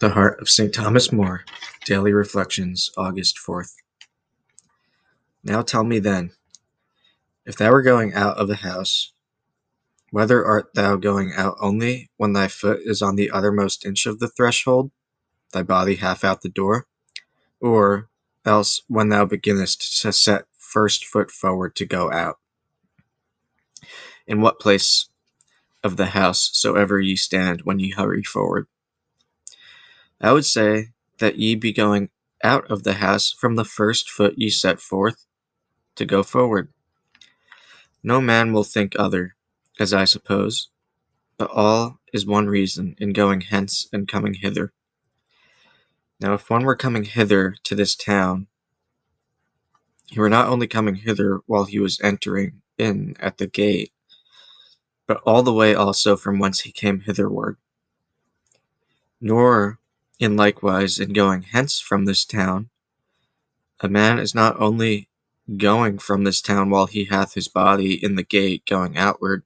[0.00, 0.72] The Heart of St.
[0.72, 1.44] Thomas More,
[1.84, 3.72] Daily Reflections, August 4th.
[5.42, 6.30] Now tell me then,
[7.44, 9.12] if thou were going out of the house,
[10.12, 14.20] whether art thou going out only when thy foot is on the uttermost inch of
[14.20, 14.92] the threshold,
[15.52, 16.86] thy body half out the door,
[17.60, 18.08] or
[18.44, 22.38] else when thou beginnest to set first foot forward to go out?
[24.28, 25.08] In what place
[25.82, 28.68] of the house soever ye stand when ye hurry forward?
[30.20, 32.10] I would say that ye be going
[32.42, 35.26] out of the house from the first foot ye set forth
[35.96, 36.72] to go forward.
[38.02, 39.36] No man will think other,
[39.78, 40.70] as I suppose,
[41.36, 44.72] but all is one reason in going hence and coming hither.
[46.20, 48.48] Now, if one were coming hither to this town,
[50.06, 53.92] he were not only coming hither while he was entering in at the gate,
[55.06, 57.56] but all the way also from whence he came hitherward.
[59.20, 59.78] Nor
[60.18, 62.70] in likewise in going hence from this town,
[63.80, 65.08] a man is not only
[65.56, 69.44] going from this town while he hath his body in the gate going outward,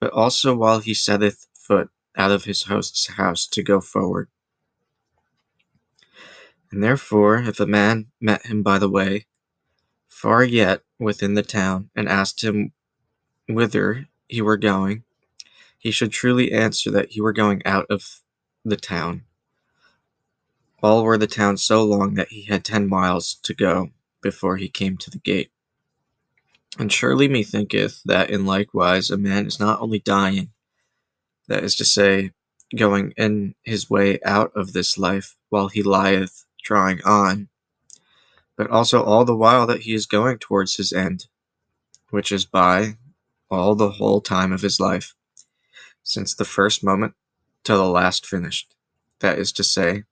[0.00, 4.28] but also while he setteth foot out of his host's house to go forward.
[6.72, 9.26] And therefore, if a man met him by the way,
[10.08, 12.72] far yet within the town, and asked him
[13.48, 15.04] whither he were going,
[15.78, 18.22] he should truly answer that he were going out of
[18.64, 19.25] the town,
[20.82, 23.90] all were the town so long that he had ten miles to go
[24.22, 25.50] before he came to the gate.
[26.78, 30.50] And surely methinketh that in likewise a man is not only dying,
[31.48, 32.32] that is to say,
[32.76, 37.48] going in his way out of this life while he lieth drawing on,
[38.56, 41.26] but also all the while that he is going towards his end,
[42.10, 42.98] which is by
[43.50, 45.14] all the whole time of his life,
[46.02, 47.14] since the first moment
[47.64, 48.74] to the last finished,
[49.20, 50.04] that is to say,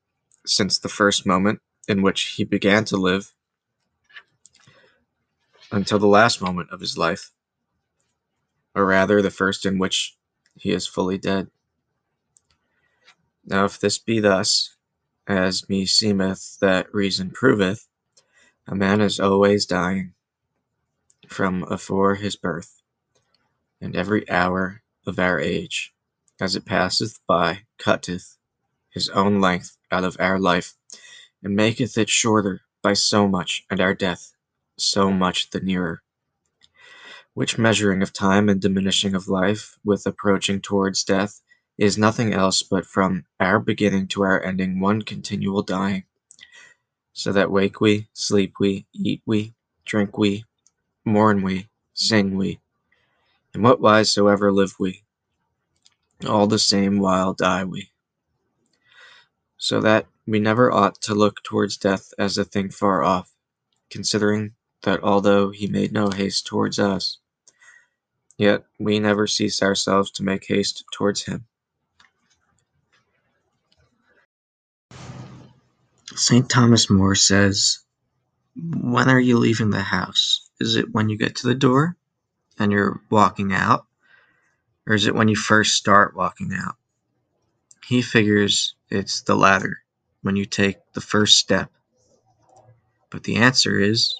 [0.47, 3.35] since the first moment in which he began to live
[5.73, 7.33] until the last moment of his life,
[8.75, 10.17] or rather the first in which
[10.57, 11.51] he is fully dead.
[13.45, 14.77] Now, if this be thus,
[15.27, 17.87] as me seemeth that reason proveth,
[18.67, 20.15] a man is always dying
[21.29, 22.83] from afore his birth,
[23.81, 25.95] and every hour of our age,
[26.41, 28.37] as it passeth by, cutteth
[28.95, 30.75] his own length out of our life,
[31.43, 34.33] and maketh it shorter by so much, and our death
[34.79, 36.01] so much the nearer.
[37.35, 41.41] Which measuring of time and diminishing of life, with approaching towards death,
[41.77, 46.05] is nothing else but from our beginning to our ending one continual dying.
[47.13, 49.55] So that wake we, sleep we, eat we,
[49.85, 50.45] drink we,
[51.05, 52.61] mourn we, sing we,
[53.55, 55.03] in what wise soever live we,
[56.29, 57.91] all the same while die we
[59.57, 63.31] so that we never ought to look towards death as a thing far off,
[63.91, 67.19] considering that although he made no haste towards us,
[68.37, 71.47] yet we never cease ourselves to make haste towards him.
[76.17, 76.49] St.
[76.49, 77.81] Thomas More says,
[78.57, 80.49] When are you leaving the house?
[80.61, 81.97] Is it when you get to the door
[82.59, 83.87] and you're walking out?
[84.87, 86.77] Or is it when you first start walking out?
[87.87, 89.79] He figures it's the latter,
[90.23, 91.71] when you take the first step.
[93.11, 94.15] But the answer is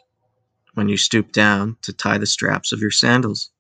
[0.75, 3.51] when you stoop down to tie the straps of your sandals.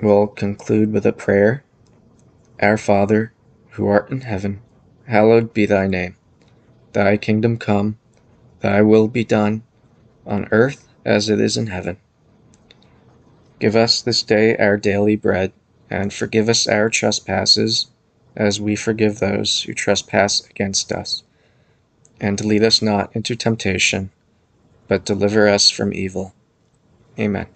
[0.00, 1.64] We'll conclude with a prayer.
[2.60, 3.32] Our Father,
[3.70, 4.60] who art in heaven,
[5.06, 6.16] hallowed be thy name.
[6.92, 7.98] Thy kingdom come,
[8.60, 9.62] thy will be done,
[10.26, 11.98] on earth as it is in heaven.
[13.58, 15.52] Give us this day our daily bread,
[15.90, 17.86] and forgive us our trespasses,
[18.36, 21.22] as we forgive those who trespass against us.
[22.20, 24.10] And lead us not into temptation,
[24.88, 26.34] but deliver us from evil.
[27.18, 27.46] Amen.